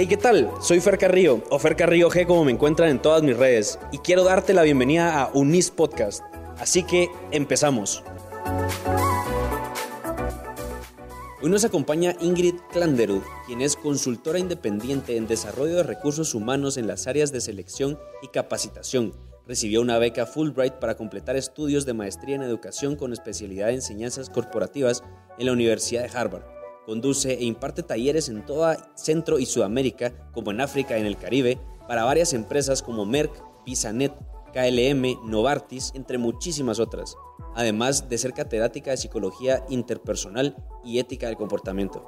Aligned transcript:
Hey, 0.00 0.06
¿qué 0.06 0.16
tal? 0.16 0.48
Soy 0.60 0.78
Fer 0.78 0.96
Carrillo, 0.96 1.42
o 1.50 1.58
Fer 1.58 1.74
Carrillo 1.74 2.08
G 2.08 2.24
como 2.24 2.44
me 2.44 2.52
encuentran 2.52 2.88
en 2.88 3.02
todas 3.02 3.24
mis 3.24 3.36
redes, 3.36 3.80
y 3.90 3.98
quiero 3.98 4.22
darte 4.22 4.54
la 4.54 4.62
bienvenida 4.62 5.20
a 5.20 5.32
Unis 5.34 5.72
Podcast. 5.72 6.22
Así 6.56 6.84
que 6.84 7.10
empezamos. 7.32 8.04
Hoy 11.42 11.50
nos 11.50 11.64
acompaña 11.64 12.14
Ingrid 12.20 12.54
Klanderud, 12.70 13.22
quien 13.48 13.60
es 13.60 13.74
consultora 13.74 14.38
independiente 14.38 15.16
en 15.16 15.26
desarrollo 15.26 15.74
de 15.74 15.82
recursos 15.82 16.32
humanos 16.32 16.76
en 16.76 16.86
las 16.86 17.08
áreas 17.08 17.32
de 17.32 17.40
selección 17.40 17.98
y 18.22 18.28
capacitación. 18.28 19.14
Recibió 19.48 19.80
una 19.80 19.98
beca 19.98 20.26
Fulbright 20.26 20.74
para 20.74 20.96
completar 20.96 21.34
estudios 21.34 21.86
de 21.86 21.94
maestría 21.94 22.36
en 22.36 22.42
educación 22.42 22.94
con 22.94 23.12
especialidad 23.12 23.70
en 23.70 23.76
enseñanzas 23.76 24.30
corporativas 24.30 25.02
en 25.40 25.46
la 25.46 25.52
Universidad 25.52 26.04
de 26.04 26.16
Harvard. 26.16 26.57
Conduce 26.88 27.34
e 27.34 27.44
imparte 27.44 27.82
talleres 27.82 28.30
en 28.30 28.46
toda 28.46 28.94
Centro 28.96 29.38
y 29.38 29.44
Sudamérica, 29.44 30.30
como 30.32 30.52
en 30.52 30.62
África 30.62 30.96
y 30.96 31.02
en 31.02 31.06
el 31.06 31.18
Caribe, 31.18 31.60
para 31.86 32.04
varias 32.04 32.32
empresas 32.32 32.82
como 32.82 33.04
Merck, 33.04 33.30
Pisanet, 33.66 34.14
KLM, 34.54 35.28
Novartis, 35.28 35.92
entre 35.94 36.16
muchísimas 36.16 36.78
otras, 36.78 37.14
además 37.54 38.08
de 38.08 38.16
ser 38.16 38.32
catedrática 38.32 38.90
de 38.90 38.96
psicología 38.96 39.66
interpersonal 39.68 40.56
y 40.82 40.98
ética 40.98 41.26
del 41.26 41.36
comportamiento. 41.36 42.06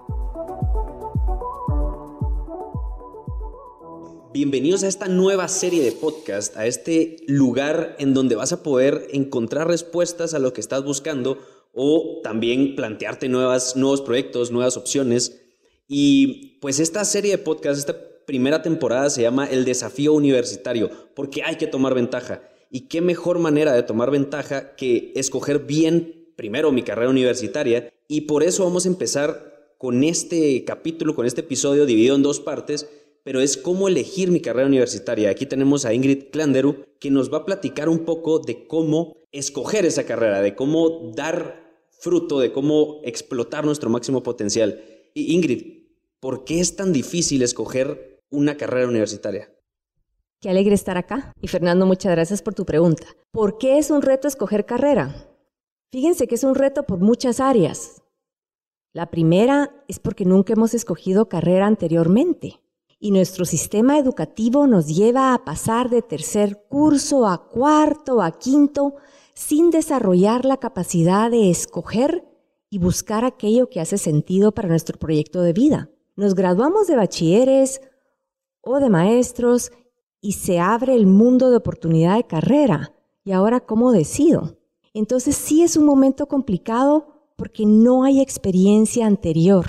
Bienvenidos 4.33 4.83
a 4.85 4.89
esta 4.89 5.09
nueva 5.09 5.49
serie 5.49 5.83
de 5.83 5.93
podcast, 5.93 6.57
a 6.57 6.65
este 6.65 7.17
lugar 7.27 7.97
en 7.99 8.15
donde 8.15 8.35
vas 8.35 8.53
a 8.53 8.63
poder 8.63 9.09
encontrar 9.13 9.69
respuestas 9.69 10.33
a 10.33 10.39
lo 10.39 10.55
que 10.55 10.63
estás 10.63 10.85
buscando 10.85 11.37
o 11.73 12.21
también 12.23 12.77
plantearte 12.77 13.29
nuevas, 13.29 13.77
nuevos 13.77 14.01
proyectos, 14.01 14.51
nuevas 14.51 14.77
opciones. 14.77 15.41
Y 15.89 16.59
pues 16.61 16.81
esta 16.81 17.05
serie 17.05 17.33
de 17.33 17.39
podcast, 17.39 17.79
esta 17.79 17.97
primera 18.27 18.63
temporada 18.63 19.11
se 19.11 19.23
llama 19.23 19.47
El 19.47 19.65
desafío 19.65 20.13
universitario, 20.13 20.91
porque 21.15 21.43
hay 21.43 21.57
que 21.57 21.67
tomar 21.67 21.95
ventaja. 21.95 22.43
Y 22.71 22.83
qué 22.83 23.01
mejor 23.01 23.39
manera 23.39 23.73
de 23.73 23.83
tomar 23.83 24.11
ventaja 24.11 24.77
que 24.77 25.13
escoger 25.17 25.61
bien 25.61 26.33
primero 26.37 26.73
mi 26.73 26.83
carrera 26.83 27.11
universitaria. 27.11 27.93
Y 28.09 28.23
por 28.23 28.43
eso 28.43 28.65
vamos 28.65 28.87
a 28.87 28.89
empezar 28.89 29.75
con 29.79 30.05
este 30.05 30.65
capítulo, 30.65 31.15
con 31.15 31.27
este 31.27 31.41
episodio 31.41 31.87
dividido 31.87 32.15
en 32.15 32.23
dos 32.23 32.39
partes, 32.39 32.89
pero 33.25 33.41
es 33.41 33.57
cómo 33.57 33.89
elegir 33.89 34.31
mi 34.31 34.41
carrera 34.41 34.67
universitaria. 34.67 35.31
Aquí 35.31 35.47
tenemos 35.47 35.85
a 35.85 35.93
Ingrid 35.93 36.31
Klanderu, 36.31 36.85
que 36.99 37.11
nos 37.11 37.33
va 37.33 37.39
a 37.39 37.45
platicar 37.45 37.89
un 37.89 38.05
poco 38.05 38.39
de 38.39 38.67
cómo 38.67 39.17
escoger 39.33 39.85
esa 39.87 40.05
carrera, 40.05 40.41
de 40.41 40.55
cómo 40.55 41.13
dar 41.15 41.70
fruto, 42.01 42.41
de 42.41 42.53
cómo 42.53 43.01
explotar 43.05 43.65
nuestro 43.65 43.91
máximo 43.91 44.23
potencial. 44.23 44.83
Y 45.15 45.35
Ingrid, 45.35 45.89
¿por 46.19 46.45
qué 46.45 46.61
es 46.61 46.77
tan 46.77 46.93
difícil 46.93 47.43
escoger 47.43 48.23
una 48.31 48.57
carrera 48.57 48.89
universitaria? 48.89 49.53
Qué 50.41 50.49
alegre 50.49 50.75
estar 50.75 50.97
acá. 50.97 51.33
Y 51.41 51.49
Fernando, 51.49 51.87
muchas 51.87 52.13
gracias 52.13 52.43
por 52.43 52.55
tu 52.55 52.65
pregunta. 52.65 53.07
¿Por 53.31 53.59
qué 53.59 53.79
es 53.79 53.91
un 53.91 54.03
reto 54.03 54.27
escoger 54.27 54.65
carrera? 54.65 55.29
Fíjense 55.93 56.27
que 56.27 56.37
es 56.37 56.45
un 56.45 56.55
reto 56.55 56.85
por 56.85 57.01
muchas 57.01 57.41
áreas. 57.41 58.03
La 58.93 59.11
primera 59.11 59.85
es 59.87 59.99
porque 59.99 60.25
nunca 60.25 60.55
hemos 60.55 60.75
escogido 60.75 61.29
carrera 61.29 61.67
anteriormente 61.67 62.61
y 62.99 63.13
nuestro 63.13 63.45
sistema 63.45 63.99
educativo 63.99 64.67
nos 64.67 64.89
lleva 64.89 65.33
a 65.33 65.45
pasar 65.45 65.89
de 65.89 66.03
tercer 66.03 66.65
curso 66.69 67.27
a 67.27 67.49
cuarto 67.49 68.21
a 68.21 68.39
quinto 68.39 68.97
sin 69.35 69.71
desarrollar 69.71 70.45
la 70.45 70.59
capacidad 70.59 71.31
de 71.31 71.51
escoger 71.51 72.25
y 72.69 72.79
buscar 72.79 73.25
aquello 73.25 73.69
que 73.69 73.81
hace 73.81 73.99
sentido 73.99 74.53
para 74.53 74.69
nuestro 74.69 74.99
proyecto 74.99 75.43
de 75.43 75.53
vida. 75.53 75.91
Nos 76.17 76.35
graduamos 76.35 76.87
de 76.87 76.97
bachilleres 76.97 77.81
o 78.61 78.79
de 78.79 78.91
maestros 78.91 79.73
y 80.21 80.33
se 80.33 80.61
abre 80.61 80.95
el 80.95 81.07
mundo 81.07 81.51
de 81.51 81.57
oportunidad 81.57 82.17
de 82.17 82.27
carrera. 82.27 82.95
¿Y 83.25 83.33
ahora 83.33 83.61
cómo 83.61 83.93
decido? 83.93 84.59
Entonces 84.93 85.37
sí 85.37 85.63
es 85.63 85.77
un 85.77 85.85
momento 85.85 86.27
complicado 86.27 87.33
porque 87.37 87.65
no 87.65 88.05
hay 88.05 88.21
experiencia 88.21 89.07
anterior. 89.07 89.67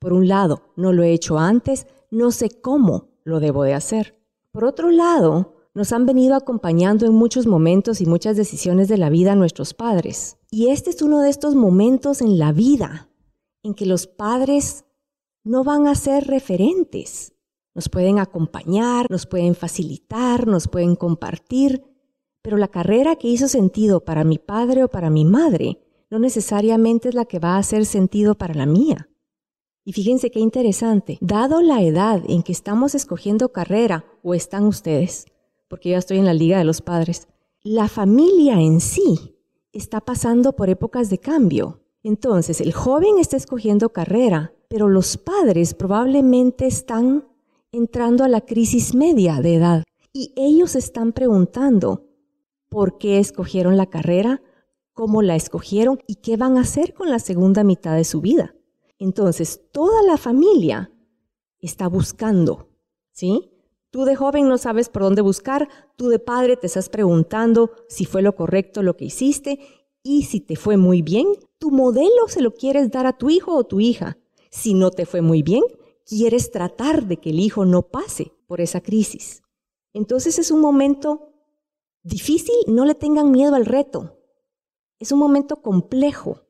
Por 0.00 0.12
un 0.12 0.28
lado, 0.28 0.72
no 0.76 0.92
lo 0.92 1.02
he 1.02 1.12
hecho 1.12 1.38
antes, 1.38 1.86
no 2.10 2.30
sé 2.30 2.50
cómo 2.50 3.08
lo 3.24 3.40
debo 3.40 3.62
de 3.62 3.74
hacer. 3.74 4.18
Por 4.52 4.64
otro 4.64 4.90
lado, 4.90 5.57
nos 5.78 5.92
han 5.92 6.06
venido 6.06 6.34
acompañando 6.34 7.06
en 7.06 7.14
muchos 7.14 7.46
momentos 7.46 8.00
y 8.00 8.06
muchas 8.06 8.36
decisiones 8.36 8.88
de 8.88 8.98
la 8.98 9.10
vida 9.10 9.36
nuestros 9.36 9.74
padres. 9.74 10.36
Y 10.50 10.70
este 10.70 10.90
es 10.90 11.02
uno 11.02 11.20
de 11.20 11.30
estos 11.30 11.54
momentos 11.54 12.20
en 12.20 12.36
la 12.36 12.50
vida 12.50 13.08
en 13.62 13.74
que 13.74 13.86
los 13.86 14.08
padres 14.08 14.84
no 15.44 15.62
van 15.62 15.86
a 15.86 15.94
ser 15.94 16.26
referentes. 16.26 17.32
Nos 17.76 17.88
pueden 17.88 18.18
acompañar, 18.18 19.06
nos 19.08 19.26
pueden 19.26 19.54
facilitar, 19.54 20.48
nos 20.48 20.66
pueden 20.66 20.96
compartir, 20.96 21.84
pero 22.42 22.56
la 22.56 22.66
carrera 22.66 23.14
que 23.14 23.28
hizo 23.28 23.46
sentido 23.46 24.04
para 24.04 24.24
mi 24.24 24.38
padre 24.38 24.82
o 24.82 24.88
para 24.88 25.10
mi 25.10 25.24
madre 25.24 25.78
no 26.10 26.18
necesariamente 26.18 27.10
es 27.10 27.14
la 27.14 27.24
que 27.24 27.38
va 27.38 27.54
a 27.54 27.58
hacer 27.58 27.86
sentido 27.86 28.36
para 28.36 28.54
la 28.54 28.66
mía. 28.66 29.08
Y 29.84 29.92
fíjense 29.92 30.32
qué 30.32 30.40
interesante, 30.40 31.18
dado 31.20 31.62
la 31.62 31.82
edad 31.84 32.20
en 32.26 32.42
que 32.42 32.50
estamos 32.50 32.96
escogiendo 32.96 33.52
carrera 33.52 34.04
o 34.24 34.34
están 34.34 34.64
ustedes, 34.64 35.26
porque 35.68 35.90
yo 35.90 35.92
ya 35.94 35.98
estoy 35.98 36.18
en 36.18 36.24
la 36.24 36.34
liga 36.34 36.58
de 36.58 36.64
los 36.64 36.80
padres, 36.82 37.28
la 37.62 37.88
familia 37.88 38.60
en 38.60 38.80
sí 38.80 39.36
está 39.72 40.00
pasando 40.00 40.54
por 40.54 40.70
épocas 40.70 41.10
de 41.10 41.18
cambio. 41.18 41.80
Entonces, 42.02 42.60
el 42.60 42.72
joven 42.72 43.18
está 43.18 43.36
escogiendo 43.36 43.90
carrera, 43.90 44.54
pero 44.68 44.88
los 44.88 45.16
padres 45.16 45.74
probablemente 45.74 46.66
están 46.66 47.26
entrando 47.72 48.24
a 48.24 48.28
la 48.28 48.40
crisis 48.40 48.94
media 48.94 49.40
de 49.40 49.54
edad 49.56 49.84
y 50.12 50.32
ellos 50.36 50.74
están 50.74 51.12
preguntando 51.12 52.06
por 52.68 52.98
qué 52.98 53.18
escogieron 53.18 53.76
la 53.76 53.86
carrera, 53.86 54.42
cómo 54.92 55.22
la 55.22 55.36
escogieron 55.36 56.00
y 56.06 56.16
qué 56.16 56.36
van 56.36 56.56
a 56.56 56.62
hacer 56.62 56.94
con 56.94 57.10
la 57.10 57.18
segunda 57.18 57.64
mitad 57.64 57.94
de 57.94 58.04
su 58.04 58.20
vida. 58.20 58.54
Entonces, 58.98 59.60
toda 59.72 60.02
la 60.02 60.16
familia 60.16 60.90
está 61.60 61.88
buscando, 61.88 62.68
¿sí? 63.12 63.50
Tú 63.90 64.04
de 64.04 64.16
joven 64.16 64.48
no 64.48 64.58
sabes 64.58 64.88
por 64.88 65.02
dónde 65.02 65.22
buscar, 65.22 65.68
tú 65.96 66.08
de 66.08 66.18
padre 66.18 66.56
te 66.56 66.66
estás 66.66 66.88
preguntando 66.88 67.70
si 67.88 68.04
fue 68.04 68.20
lo 68.20 68.34
correcto 68.34 68.82
lo 68.82 68.96
que 68.96 69.06
hiciste 69.06 69.60
y 70.02 70.24
si 70.24 70.40
te 70.40 70.56
fue 70.56 70.76
muy 70.76 71.02
bien, 71.02 71.26
tu 71.58 71.70
modelo 71.70 72.28
se 72.28 72.42
lo 72.42 72.54
quieres 72.54 72.90
dar 72.90 73.06
a 73.06 73.16
tu 73.16 73.30
hijo 73.30 73.54
o 73.54 73.64
tu 73.64 73.80
hija. 73.80 74.18
Si 74.50 74.74
no 74.74 74.90
te 74.90 75.06
fue 75.06 75.22
muy 75.22 75.42
bien, 75.42 75.62
quieres 76.04 76.50
tratar 76.50 77.06
de 77.06 77.18
que 77.18 77.30
el 77.30 77.40
hijo 77.40 77.64
no 77.64 77.82
pase 77.82 78.32
por 78.46 78.60
esa 78.60 78.80
crisis. 78.80 79.42
Entonces 79.92 80.38
es 80.38 80.50
un 80.50 80.60
momento 80.60 81.32
difícil, 82.02 82.54
no 82.66 82.84
le 82.84 82.94
tengan 82.94 83.30
miedo 83.30 83.54
al 83.54 83.66
reto. 83.66 84.18
Es 84.98 85.12
un 85.12 85.18
momento 85.18 85.62
complejo, 85.62 86.42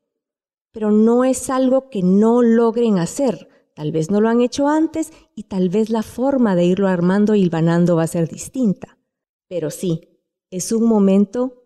pero 0.72 0.90
no 0.90 1.24
es 1.24 1.50
algo 1.50 1.90
que 1.90 2.02
no 2.02 2.42
logren 2.42 2.98
hacer. 2.98 3.48
Tal 3.78 3.92
vez 3.92 4.10
no 4.10 4.20
lo 4.20 4.28
han 4.28 4.40
hecho 4.40 4.66
antes 4.66 5.12
y 5.36 5.44
tal 5.44 5.68
vez 5.68 5.88
la 5.88 6.02
forma 6.02 6.56
de 6.56 6.64
irlo 6.64 6.88
armando 6.88 7.36
y 7.36 7.42
hilvanando 7.42 7.94
va 7.94 8.02
a 8.02 8.08
ser 8.08 8.28
distinta. 8.28 8.98
Pero 9.46 9.70
sí, 9.70 10.18
es 10.50 10.72
un 10.72 10.82
momento 10.82 11.62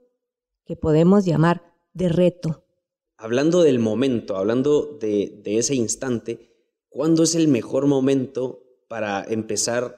que 0.67 0.77
podemos 0.77 1.25
llamar 1.25 1.75
de 1.95 2.11
reto. 2.11 2.67
Hablando 3.17 3.63
del 3.63 3.79
momento, 3.79 4.37
hablando 4.37 4.99
de, 5.01 5.41
de 5.43 5.57
ese 5.57 5.75
instante, 5.75 6.55
¿cuándo 6.91 7.23
es 7.23 7.35
el 7.35 7.49
mejor 7.49 7.87
momento 7.87 8.63
para 8.89 9.25
empezar 9.25 9.97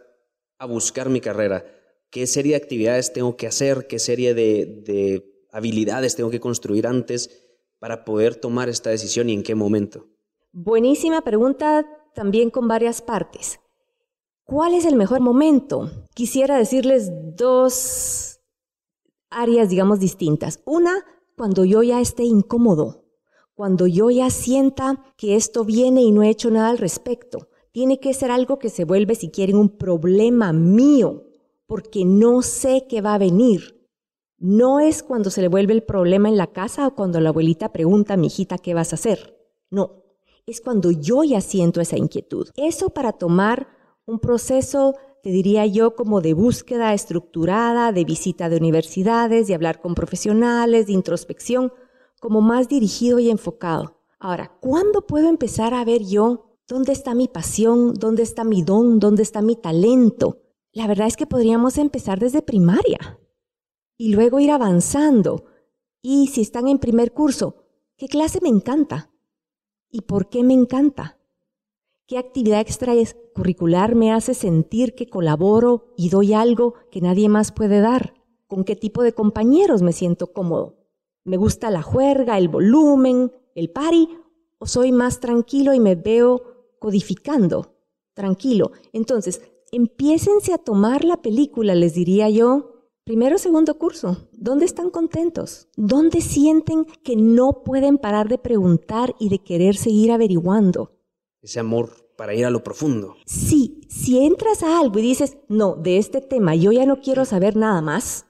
a 0.59 0.67
buscar 0.67 1.09
mi 1.09 1.21
carrera? 1.21 1.67
¿Qué 2.11 2.29
serie 2.29 2.53
de 2.53 2.63
actividades 2.63 3.13
tengo 3.13 3.37
que 3.37 3.49
hacer? 3.49 3.89
¿Qué 3.89 3.99
serie 3.99 4.35
de, 4.35 4.67
de 4.87 5.47
habilidades 5.51 6.15
tengo 6.15 6.31
que 6.31 6.39
construir 6.39 6.87
antes 6.87 7.45
para 7.81 8.05
poder 8.05 8.37
tomar 8.37 8.69
esta 8.69 8.91
decisión 8.91 9.31
y 9.31 9.33
en 9.33 9.43
qué 9.43 9.57
momento? 9.57 10.07
Buenísima 10.53 11.23
pregunta 11.23 11.85
también 12.15 12.51
con 12.51 12.69
varias 12.69 13.03
partes. 13.03 13.61
¿Cuál 14.45 14.75
es 14.75 14.85
el 14.85 14.97
mejor 14.97 15.21
momento? 15.21 15.91
Quisiera 16.15 16.59
decirles 16.59 17.11
dos 17.37 18.41
áreas, 19.31 19.71
digamos, 19.71 20.01
distintas. 20.01 20.61
Una, 20.65 21.05
cuando 21.37 21.65
yo 21.65 21.83
ya 21.83 22.01
esté 22.01 22.25
incómodo, 22.25 23.05
cuando 23.55 23.87
yo 23.87 24.11
ya 24.11 24.31
sienta 24.31 25.03
que 25.17 25.37
esto 25.37 25.65
viene 25.65 26.03
y 26.03 26.13
no 26.13 26.23
he 26.23 26.29
hecho 26.29 26.51
nada 26.51 26.69
al 26.69 26.79
respecto. 26.79 27.49
Tiene 27.73 27.99
que 28.01 28.15
ser 28.15 28.31
algo 28.31 28.59
que 28.59 28.69
se 28.69 28.85
vuelve, 28.85 29.15
si 29.15 29.31
quieren, 29.31 29.57
un 29.57 29.71
problema 29.71 30.53
mío, 30.53 31.25
porque 31.67 32.05
no 32.05 32.43
sé 32.43 32.87
qué 32.89 33.01
va 33.01 33.15
a 33.15 33.19
venir. 33.19 33.89
No 34.39 34.79
es 34.79 35.03
cuando 35.03 35.31
se 35.31 35.41
le 35.41 35.49
vuelve 35.49 35.73
el 35.73 35.83
problema 35.83 36.29
en 36.29 36.37
la 36.37 36.49
casa 36.49 36.87
o 36.87 36.95
cuando 36.95 37.21
la 37.21 37.31
abuelita 37.31 37.73
pregunta 37.73 38.15
a 38.15 38.17
mi 38.17 38.27
hijita 38.27 38.59
qué 38.59 38.75
vas 38.75 38.93
a 38.93 38.97
hacer. 38.97 39.37
No, 39.71 40.04
es 40.47 40.61
cuando 40.61 40.91
yo 40.91 41.25
ya 41.25 41.41
siento 41.41 41.81
esa 41.81 41.97
inquietud. 41.97 42.49
Eso 42.57 42.91
para 42.91 43.13
tomar 43.13 43.69
un 44.07 44.19
proceso, 44.19 44.95
te 45.23 45.31
diría 45.31 45.67
yo, 45.67 45.95
como 45.95 46.21
de 46.21 46.35
búsqueda 46.35 46.93
estructurada, 46.93 47.93
de 47.93 48.05
visita 48.05 48.49
de 48.49 48.57
universidades, 48.57 49.47
de 49.47 49.55
hablar 49.55 49.81
con 49.81 49.95
profesionales, 49.95 50.87
de 50.87 50.93
introspección, 50.93 51.73
como 52.21 52.41
más 52.41 52.69
dirigido 52.69 53.19
y 53.19 53.31
enfocado. 53.31 54.01
Ahora, 54.19 54.53
¿cuándo 54.61 55.07
puedo 55.07 55.29
empezar 55.29 55.75
a 55.75 55.85
ver 55.85 56.03
yo 56.03 56.55
¿Dónde 56.67 56.93
está 56.93 57.15
mi 57.15 57.29
pasión? 57.29 57.93
¿Dónde 57.93 58.23
está 58.23 58.43
mi 58.43 58.63
don? 58.63 58.99
¿Dónde 58.99 59.23
está 59.23 59.43
mi 59.43 59.55
talento? 59.55 60.41
La 60.73 60.87
verdad 60.87 61.07
es 61.07 61.17
que 61.17 61.27
podríamos 61.27 61.77
empezar 61.77 62.19
desde 62.19 62.41
primaria 62.41 63.21
y 63.99 64.15
luego 64.15 64.41
ir 64.41 64.51
avanzando. 64.51 65.45
Y 66.01 66.29
si 66.29 66.41
están 66.41 66.69
en 66.69 66.79
primer 66.79 67.13
curso, 67.13 67.67
¿qué 67.99 68.09
clase 68.09 68.39
me 68.41 68.49
encanta? 68.49 69.11
¿Y 69.95 70.01
por 70.01 70.29
qué 70.29 70.43
me 70.43 70.55
encanta? 70.55 71.21
¿Qué 72.09 72.19
actividad 72.19 72.61
extracurricular 72.61 73.95
me 73.95 74.11
hace 74.11 74.35
sentir 74.35 74.97
que 74.97 75.09
colaboro 75.09 75.95
y 75.97 76.09
doy 76.09 76.33
algo 76.33 76.75
que 76.91 77.01
nadie 77.01 77.29
más 77.29 77.53
puede 77.53 77.79
dar? 77.79 78.13
¿Con 78.49 78.65
qué 78.65 78.75
tipo 78.75 79.05
de 79.05 79.13
compañeros 79.13 79.83
me 79.83 79.93
siento 79.93 80.33
cómodo? 80.33 80.75
¿Me 81.23 81.37
gusta 81.37 81.71
la 81.71 81.83
juerga, 81.83 82.39
el 82.39 82.49
volumen, 82.49 83.31
el 83.55 83.71
pari? 83.71 84.09
¿O 84.59 84.67
soy 84.67 84.91
más 84.91 85.21
tranquilo 85.21 85.75
y 85.75 85.79
me 85.79 85.95
veo 85.95 86.43
codificando? 86.81 87.77
Tranquilo. 88.15 88.73
Entonces, 88.93 89.43
empiécense 89.71 90.53
a 90.53 90.59
tomar 90.59 91.05
la 91.05 91.23
película, 91.23 91.77
les 91.77 91.95
diría 91.95 92.29
yo, 92.31 92.74
Primero, 93.07 93.37
segundo 93.37 93.77
curso, 93.77 94.31
¿dónde 94.33 94.65
están 94.65 94.89
contentos? 94.89 95.69
¿Dónde 95.77 96.23
sienten 96.23 96.87
que 96.87 97.17
no 97.17 97.63
pueden 97.63 97.99
parar 97.99 98.29
de 98.29 98.39
preguntar 98.39 99.15
y 99.19 99.29
de 99.29 99.41
querer 99.41 99.77
seguir 99.77 100.11
averiguando? 100.11 100.97
Ese 101.43 101.61
amor 101.61 101.91
para 102.17 102.33
ir 102.35 102.47
a 102.47 102.51
lo 102.51 102.65
profundo. 102.65 103.17
Sí, 103.27 103.83
si 103.91 104.25
entras 104.25 104.63
a 104.63 104.81
algo 104.81 104.99
y 105.01 105.03
dices, 105.03 105.37
no, 105.49 105.75
de 105.75 105.99
este 105.99 106.23
tema 106.23 106.55
yo 106.55 106.73
ya 106.73 106.87
no 106.87 107.03
quiero 107.03 107.27
saber 107.27 107.57
nada 107.57 107.83
más, 107.83 108.25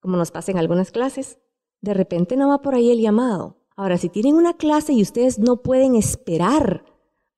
como 0.00 0.18
nos 0.18 0.30
pasa 0.30 0.52
en 0.52 0.58
algunas 0.58 0.90
clases, 0.90 1.38
de 1.80 1.94
repente 1.94 2.36
no 2.36 2.50
va 2.50 2.60
por 2.60 2.74
ahí 2.74 2.90
el 2.90 3.00
llamado. 3.00 3.56
Ahora, 3.74 3.96
si 3.96 4.10
tienen 4.10 4.34
una 4.34 4.54
clase 4.58 4.92
y 4.92 5.00
ustedes 5.00 5.38
no 5.38 5.62
pueden 5.62 5.94
esperar 5.94 6.84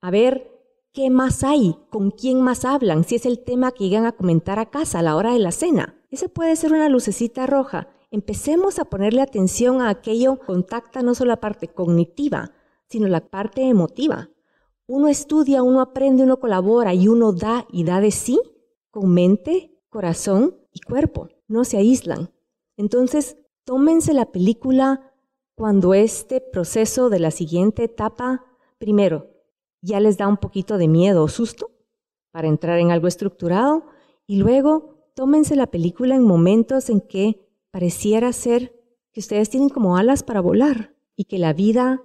a 0.00 0.10
ver 0.10 0.50
qué 0.90 1.10
más 1.10 1.44
hay, 1.44 1.76
con 1.90 2.10
quién 2.10 2.40
más 2.40 2.64
hablan, 2.64 3.04
si 3.04 3.14
es 3.14 3.24
el 3.24 3.38
tema 3.38 3.70
que 3.70 3.84
llegan 3.84 4.06
a 4.06 4.16
comentar 4.16 4.58
a 4.58 4.70
casa 4.70 4.98
a 4.98 5.02
la 5.02 5.14
hora 5.14 5.32
de 5.32 5.38
la 5.38 5.52
cena, 5.52 5.93
ese 6.14 6.28
puede 6.28 6.54
ser 6.56 6.72
una 6.72 6.88
lucecita 6.88 7.46
roja. 7.46 7.88
Empecemos 8.10 8.78
a 8.78 8.84
ponerle 8.84 9.20
atención 9.20 9.80
a 9.80 9.88
aquello 9.88 10.38
que 10.38 10.46
contacta 10.46 11.02
no 11.02 11.14
solo 11.14 11.30
la 11.30 11.40
parte 11.40 11.68
cognitiva, 11.68 12.52
sino 12.86 13.08
la 13.08 13.28
parte 13.28 13.62
emotiva. 13.68 14.30
Uno 14.86 15.08
estudia, 15.08 15.62
uno 15.62 15.80
aprende, 15.80 16.22
uno 16.22 16.38
colabora 16.38 16.94
y 16.94 17.08
uno 17.08 17.32
da 17.32 17.66
y 17.70 17.84
da 17.84 18.00
de 18.00 18.12
sí 18.12 18.40
con 18.90 19.12
mente, 19.12 19.76
corazón 19.88 20.56
y 20.72 20.80
cuerpo. 20.80 21.28
No 21.48 21.64
se 21.64 21.78
aíslan. 21.78 22.30
Entonces, 22.76 23.36
tómense 23.64 24.12
la 24.12 24.30
película 24.30 25.12
cuando 25.56 25.94
este 25.94 26.40
proceso 26.40 27.10
de 27.10 27.18
la 27.18 27.32
siguiente 27.32 27.82
etapa, 27.82 28.44
primero, 28.78 29.30
ya 29.80 29.98
les 29.98 30.16
da 30.16 30.28
un 30.28 30.36
poquito 30.36 30.78
de 30.78 30.86
miedo 30.86 31.24
o 31.24 31.28
susto 31.28 31.72
para 32.30 32.46
entrar 32.46 32.78
en 32.78 32.92
algo 32.92 33.08
estructurado 33.08 33.86
y 34.26 34.36
luego 34.36 34.93
tómense 35.14 35.56
la 35.56 35.68
película 35.68 36.16
en 36.16 36.22
momentos 36.22 36.90
en 36.90 37.00
que 37.00 37.48
pareciera 37.70 38.32
ser 38.32 38.74
que 39.12 39.20
ustedes 39.20 39.48
tienen 39.48 39.68
como 39.68 39.96
alas 39.96 40.22
para 40.22 40.40
volar 40.40 40.94
y 41.16 41.24
que 41.24 41.38
la 41.38 41.52
vida 41.52 42.02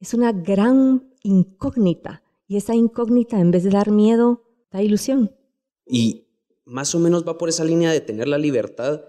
es 0.00 0.14
una 0.14 0.32
gran 0.32 1.12
incógnita 1.22 2.22
y 2.46 2.56
esa 2.56 2.74
incógnita 2.74 3.40
en 3.40 3.50
vez 3.50 3.64
de 3.64 3.70
dar 3.70 3.90
miedo 3.90 4.44
da 4.70 4.82
ilusión. 4.82 5.34
Y 5.86 6.26
más 6.64 6.94
o 6.94 6.98
menos 6.98 7.26
va 7.26 7.38
por 7.38 7.48
esa 7.48 7.64
línea 7.64 7.90
de 7.90 8.00
tener 8.00 8.28
la 8.28 8.38
libertad. 8.38 9.02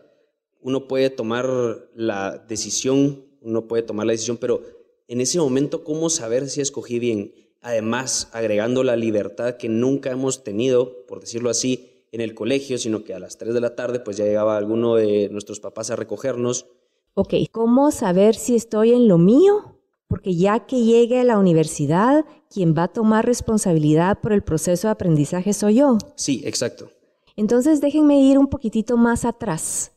Uno 0.62 0.88
puede 0.88 1.10
tomar 1.10 1.48
la 1.94 2.38
decisión, 2.38 3.26
uno 3.42 3.68
puede 3.68 3.84
tomar 3.84 4.06
la 4.08 4.14
decisión, 4.14 4.38
pero 4.38 4.64
en 5.08 5.22
ese 5.22 5.40
momento, 5.40 5.84
¿cómo 5.84 6.10
saber 6.10 6.50
si 6.50 6.62
escogí 6.62 7.00
bien? 7.00 7.34
Además, 7.62 8.30
agregando 8.32 8.84
la 8.84 8.96
libertad 8.96 9.58
que 9.58 9.70
nunca 9.70 10.12
hemos 10.12 10.44
tenido, 10.44 11.06
por 11.08 11.20
decirlo 11.20 11.50
así, 11.50 11.89
en 12.12 12.22
el 12.22 12.34
colegio, 12.34 12.78
sino 12.78 13.04
que 13.04 13.14
a 13.14 13.20
las 13.20 13.38
3 13.38 13.54
de 13.54 13.62
la 13.62 13.76
tarde 13.76 14.00
pues 14.00 14.18
ya 14.18 14.26
llegaba 14.26 14.58
alguno 14.58 14.96
de 14.96 15.30
nuestros 15.30 15.60
papás 15.60 15.92
a 15.92 15.96
recogernos. 15.96 16.68
Ok, 17.14 17.34
¿cómo 17.52 17.92
saber 17.92 18.36
si 18.36 18.56
estoy 18.56 18.94
en 18.94 19.08
lo 19.08 19.18
mío? 19.18 19.76
Porque 20.08 20.36
ya 20.36 20.66
que 20.66 20.84
llegue 20.84 21.20
a 21.20 21.24
la 21.24 21.38
universidad, 21.38 22.26
quien 22.50 22.74
va 22.76 22.84
a 22.84 22.88
tomar 22.88 23.26
responsabilidad 23.26 24.20
por 24.22 24.34
el 24.34 24.42
proceso 24.42 24.88
de 24.88 24.94
aprendizaje 24.94 25.54
soy 25.54 25.76
yo. 25.76 25.98
Sí, 26.16 26.42
exacto. 26.46 26.92
Entonces 27.36 27.82
déjenme 27.82 28.20
ir 28.22 28.38
un 28.38 28.48
poquitito 28.48 28.98
más 28.98 29.24
atrás. 29.26 29.92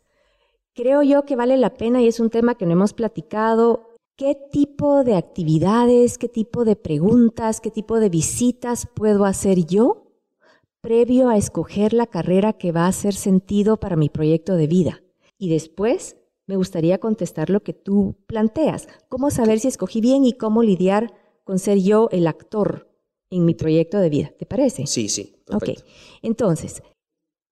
Creo 0.74 1.02
yo 1.02 1.24
que 1.24 1.36
vale 1.36 1.56
la 1.56 1.74
pena 1.74 2.02
y 2.02 2.08
es 2.08 2.20
un 2.20 2.30
tema 2.30 2.56
que 2.56 2.66
no 2.66 2.72
hemos 2.72 2.92
platicado. 2.92 3.88
¿Qué 4.16 4.36
tipo 4.50 5.04
de 5.04 5.16
actividades, 5.16 6.18
qué 6.18 6.28
tipo 6.28 6.64
de 6.64 6.76
preguntas, 6.76 7.60
qué 7.60 7.70
tipo 7.70 7.98
de 7.98 8.10
visitas 8.10 8.86
puedo 8.94 9.24
hacer 9.24 9.64
yo 9.64 10.01
previo 10.82 11.28
a 11.28 11.36
escoger 11.36 11.92
la 11.92 12.08
carrera 12.08 12.52
que 12.52 12.72
va 12.72 12.84
a 12.84 12.88
hacer 12.88 13.14
sentido 13.14 13.78
para 13.78 13.96
mi 13.96 14.08
proyecto 14.08 14.56
de 14.56 14.66
vida. 14.66 15.02
Y 15.38 15.48
después 15.48 16.16
me 16.46 16.56
gustaría 16.56 16.98
contestar 16.98 17.50
lo 17.50 17.62
que 17.62 17.72
tú 17.72 18.16
planteas, 18.26 18.88
cómo 19.08 19.30
saber 19.30 19.60
si 19.60 19.68
escogí 19.68 20.00
bien 20.00 20.24
y 20.24 20.32
cómo 20.32 20.62
lidiar 20.62 21.14
con 21.44 21.60
ser 21.60 21.78
yo 21.78 22.08
el 22.10 22.26
actor 22.26 22.90
en 23.30 23.44
mi 23.44 23.54
proyecto 23.54 23.98
de 23.98 24.10
vida. 24.10 24.32
¿Te 24.36 24.44
parece? 24.44 24.86
Sí, 24.86 25.08
sí. 25.08 25.36
Perfecto. 25.46 25.82
Ok, 25.82 25.88
entonces, 26.22 26.82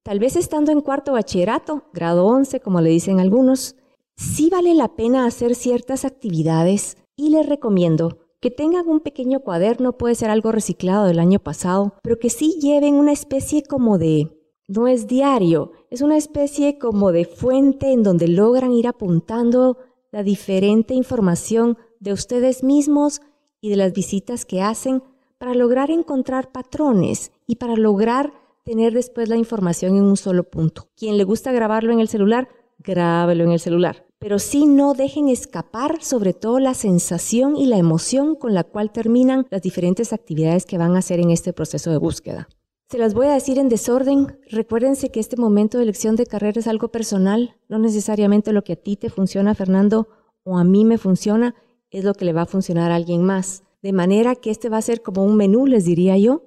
tal 0.03 0.19
vez 0.19 0.35
estando 0.35 0.73
en 0.73 0.81
cuarto 0.81 1.13
bachillerato, 1.13 1.85
grado 1.93 2.27
11, 2.27 2.59
como 2.61 2.81
le 2.81 2.91
dicen 2.91 3.21
algunos, 3.21 3.77
sí 4.17 4.51
vale 4.51 4.75
la 4.75 4.97
pena 4.97 5.25
hacer 5.25 5.55
ciertas 5.55 6.05
actividades 6.05 6.97
y 7.15 7.31
les 7.31 7.47
recomiendo 7.47 8.19
que 8.41 8.51
tengan 8.51 8.89
un 8.89 9.01
pequeño 9.01 9.41
cuaderno, 9.41 9.99
puede 9.99 10.15
ser 10.15 10.31
algo 10.31 10.51
reciclado 10.51 11.07
del 11.07 11.19
año 11.19 11.39
pasado, 11.39 11.95
pero 12.03 12.19
que 12.19 12.31
sí 12.31 12.59
lleven 12.61 12.95
una 12.95 13.13
especie 13.13 13.63
como 13.63 13.99
de, 13.99 14.31
no 14.67 14.89
es 14.89 15.07
diario, 15.07 15.73
es 15.91 16.01
una 16.01 16.17
especie 16.17 16.79
como 16.79 17.13
de 17.13 17.27
fuente 17.27 17.93
en 17.93 18.03
donde 18.03 18.29
logran 18.29 18.73
ir 18.73 18.87
apuntando 18.87 19.77
la 20.11 20.23
diferente 20.23 20.95
información 20.95 21.77
de 22.01 22.13
ustedes 22.13 22.65
mismos 22.65 23.21
y 23.61 23.69
de 23.69 23.77
las 23.77 23.93
visitas 23.93 24.47
que 24.47 24.63
hacen 24.63 25.03
para 25.37 25.55
lograr 25.55 25.91
encontrar 25.91 26.51
patrones 26.51 27.33
y 27.47 27.57
para 27.57 27.77
lograr 27.77 28.33
tener 28.65 28.95
después 28.95 29.29
la 29.29 29.37
información 29.37 29.97
en 29.97 30.05
un 30.05 30.17
solo 30.17 30.45
punto. 30.45 30.89
Quien 30.97 31.19
le 31.19 31.25
gusta 31.25 31.53
grabarlo 31.53 31.93
en 31.93 32.01
el 32.01 32.09
celular, 32.09 32.49
grábelo 32.79 33.45
en 33.45 33.53
el 33.53 33.61
celular 33.61 34.10
pero 34.21 34.39
sí 34.39 34.67
no 34.67 34.93
dejen 34.93 35.29
escapar 35.29 36.03
sobre 36.03 36.35
todo 36.35 36.61
la 36.61 36.75
sensación 36.75 37.57
y 37.57 37.67
la 37.67 37.79
emoción 37.79 38.37
con 38.37 38.53
la 38.53 38.65
cual 38.65 38.93
terminan 38.93 39.47
las 39.51 39.63
diferentes 39.63 40.13
actividades 40.13 40.67
que 40.67 40.77
van 40.77 40.95
a 40.95 40.99
hacer 40.99 41.21
en 41.21 41.31
este 41.31 41.55
proceso 41.55 41.91
de 41.91 41.97
búsqueda. 41.97 42.47
Se 42.91 42.99
las 42.99 43.15
voy 43.15 43.29
a 43.29 43.35
decir 43.35 43.59
en 43.59 43.71
desorden. 43.71 44.39
Recuérdense 44.51 45.11
que 45.11 45.21
este 45.21 45.39
momento 45.39 45.79
de 45.79 45.85
elección 45.85 46.17
de 46.17 46.27
carrera 46.27 46.61
es 46.61 46.67
algo 46.67 46.89
personal, 46.89 47.57
no 47.69 47.79
necesariamente 47.79 48.53
lo 48.53 48.63
que 48.63 48.75
a 48.75 48.77
ti 48.77 48.97
te 48.97 49.09
funciona, 49.09 49.55
Fernando, 49.55 50.09
o 50.45 50.59
a 50.59 50.65
mí 50.65 50.85
me 50.85 50.99
funciona, 50.99 51.55
es 51.91 52.05
lo 52.05 52.13
que 52.13 52.27
le 52.27 52.35
va 52.35 52.43
a 52.43 52.47
funcionar 52.47 52.93
a 52.93 52.97
alguien 52.97 53.25
más. 53.25 53.63
De 53.81 53.95
manera 53.95 54.35
que 54.35 54.51
este 54.51 54.69
va 54.69 54.77
a 54.77 54.83
ser 54.83 55.01
como 55.01 55.25
un 55.25 55.37
menú, 55.37 55.67
les 55.67 55.87
diría 55.87 56.19
yo, 56.19 56.43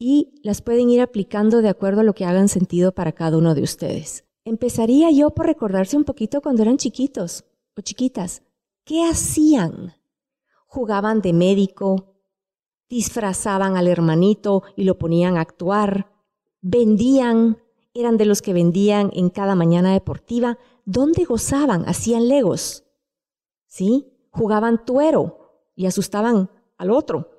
y 0.00 0.32
las 0.42 0.62
pueden 0.62 0.90
ir 0.90 1.00
aplicando 1.00 1.62
de 1.62 1.68
acuerdo 1.68 2.00
a 2.00 2.04
lo 2.04 2.14
que 2.14 2.24
hagan 2.24 2.48
sentido 2.48 2.92
para 2.92 3.12
cada 3.12 3.36
uno 3.36 3.54
de 3.54 3.62
ustedes. 3.62 4.24
Empezaría 4.48 5.10
yo 5.10 5.28
por 5.28 5.44
recordarse 5.44 5.94
un 5.94 6.04
poquito 6.04 6.40
cuando 6.40 6.62
eran 6.62 6.78
chiquitos 6.78 7.44
o 7.76 7.82
chiquitas. 7.82 8.40
¿Qué 8.82 9.04
hacían? 9.04 9.92
Jugaban 10.66 11.20
de 11.20 11.34
médico, 11.34 12.14
disfrazaban 12.88 13.76
al 13.76 13.86
hermanito 13.88 14.62
y 14.74 14.84
lo 14.84 14.96
ponían 14.96 15.36
a 15.36 15.42
actuar, 15.42 16.10
vendían, 16.62 17.58
eran 17.92 18.16
de 18.16 18.24
los 18.24 18.40
que 18.40 18.54
vendían 18.54 19.10
en 19.12 19.28
cada 19.28 19.54
mañana 19.54 19.92
deportiva, 19.92 20.56
¿dónde 20.86 21.24
gozaban? 21.24 21.86
Hacían 21.86 22.26
legos, 22.26 22.84
¿sí? 23.66 24.14
Jugaban 24.30 24.82
tuero 24.86 25.60
y 25.74 25.84
asustaban 25.84 26.50
al 26.78 26.90
otro. 26.90 27.32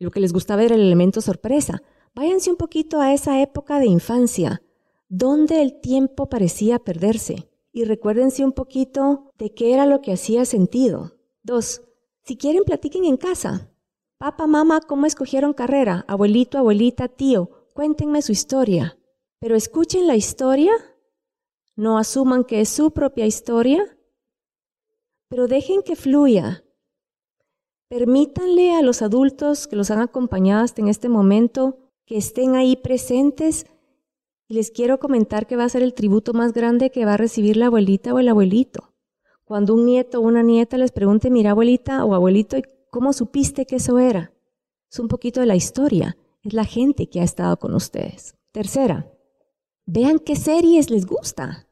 Lo 0.00 0.10
que 0.10 0.18
les 0.18 0.32
gustaba 0.32 0.64
era 0.64 0.74
el 0.74 0.80
elemento 0.80 1.20
sorpresa. 1.20 1.84
Váyanse 2.16 2.50
un 2.50 2.56
poquito 2.56 3.00
a 3.00 3.12
esa 3.14 3.40
época 3.40 3.78
de 3.78 3.86
infancia 3.86 4.60
donde 5.08 5.62
el 5.62 5.80
tiempo 5.80 6.28
parecía 6.28 6.78
perderse. 6.78 7.48
Y 7.72 7.84
recuérdense 7.84 8.44
un 8.44 8.52
poquito 8.52 9.32
de 9.38 9.52
qué 9.52 9.72
era 9.72 9.86
lo 9.86 10.00
que 10.00 10.12
hacía 10.12 10.44
sentido. 10.44 11.12
Dos, 11.42 11.82
si 12.24 12.36
quieren 12.36 12.64
platiquen 12.64 13.04
en 13.04 13.16
casa. 13.16 13.70
Papá, 14.18 14.46
mamá, 14.46 14.80
¿cómo 14.80 15.06
escogieron 15.06 15.52
carrera? 15.52 16.04
Abuelito, 16.08 16.58
abuelita, 16.58 17.08
tío, 17.08 17.50
cuéntenme 17.74 18.20
su 18.22 18.32
historia. 18.32 18.98
Pero 19.38 19.54
escuchen 19.54 20.06
la 20.06 20.16
historia, 20.16 20.72
no 21.76 21.98
asuman 21.98 22.44
que 22.44 22.60
es 22.60 22.68
su 22.68 22.90
propia 22.90 23.26
historia, 23.26 23.96
pero 25.28 25.46
dejen 25.46 25.82
que 25.82 25.94
fluya. 25.94 26.64
Permítanle 27.88 28.72
a 28.74 28.82
los 28.82 29.00
adultos 29.00 29.68
que 29.68 29.76
los 29.76 29.90
han 29.90 30.00
acompañado 30.00 30.64
hasta 30.64 30.82
en 30.82 30.88
este 30.88 31.08
momento 31.08 31.78
que 32.04 32.16
estén 32.16 32.56
ahí 32.56 32.76
presentes 32.76 33.66
y 34.48 34.54
les 34.54 34.70
quiero 34.70 34.98
comentar 34.98 35.46
que 35.46 35.56
va 35.56 35.64
a 35.64 35.68
ser 35.68 35.82
el 35.82 35.94
tributo 35.94 36.32
más 36.32 36.52
grande 36.52 36.90
que 36.90 37.04
va 37.04 37.14
a 37.14 37.18
recibir 37.18 37.56
la 37.56 37.66
abuelita 37.66 38.14
o 38.14 38.18
el 38.18 38.28
abuelito. 38.28 38.94
Cuando 39.44 39.74
un 39.74 39.86
nieto 39.86 40.18
o 40.18 40.22
una 40.22 40.42
nieta 40.42 40.78
les 40.78 40.90
pregunte, 40.90 41.30
mira 41.30 41.50
abuelita 41.52 42.04
o 42.04 42.14
abuelito, 42.14 42.56
¿cómo 42.90 43.12
supiste 43.12 43.66
que 43.66 43.76
eso 43.76 43.98
era? 43.98 44.32
es 44.90 44.98
un 44.98 45.08
poquito 45.08 45.40
de 45.40 45.46
la 45.46 45.56
historia, 45.56 46.16
es 46.42 46.54
la 46.54 46.64
gente 46.64 47.08
que 47.08 47.20
ha 47.20 47.24
estado 47.24 47.58
con 47.58 47.74
ustedes. 47.74 48.34
Tercera, 48.52 49.12
vean 49.86 50.18
qué 50.18 50.36
series 50.36 50.90
les 50.90 51.06
gusta. 51.06 51.68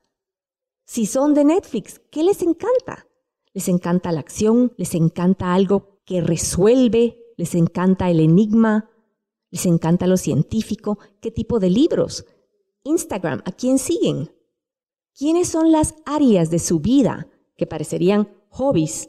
Si 0.84 1.06
son 1.06 1.34
de 1.34 1.44
Netflix, 1.44 2.00
¿qué 2.10 2.22
les 2.22 2.42
encanta? 2.42 3.08
¿Les 3.54 3.68
encanta 3.68 4.12
la 4.12 4.20
acción? 4.20 4.72
¿Les 4.76 4.94
encanta 4.94 5.54
algo 5.54 6.00
que 6.04 6.20
resuelve? 6.20 7.18
¿Les 7.36 7.54
encanta 7.54 8.10
el 8.10 8.20
enigma? 8.20 8.90
¿Les 9.50 9.64
encanta 9.66 10.06
lo 10.06 10.16
científico? 10.16 10.98
¿Qué 11.20 11.30
tipo 11.30 11.58
de 11.58 11.70
libros? 11.70 12.26
Instagram, 12.86 13.42
¿a 13.44 13.52
quién 13.52 13.78
siguen? 13.78 14.30
¿Quiénes 15.14 15.48
son 15.48 15.72
las 15.72 15.94
áreas 16.04 16.50
de 16.50 16.58
su 16.58 16.80
vida 16.80 17.28
que 17.56 17.66
parecerían 17.66 18.28
hobbies 18.50 19.08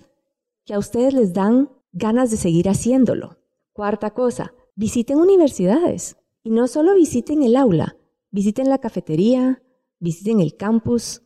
que 0.66 0.74
a 0.74 0.80
ustedes 0.80 1.14
les 1.14 1.34
dan 1.34 1.70
ganas 1.92 2.32
de 2.32 2.38
seguir 2.38 2.70
haciéndolo? 2.70 3.38
Cuarta 3.74 4.12
cosa, 4.12 4.54
visiten 4.76 5.20
universidades. 5.20 6.18
Y 6.44 6.50
no 6.50 6.68
solo 6.68 6.96
visiten 6.96 7.44
el 7.44 7.58
aula, 7.58 7.98
visiten 8.32 8.70
la 8.70 8.78
cafetería, 8.78 9.62
visiten 10.00 10.40
el 10.40 10.56
campus, 10.56 11.24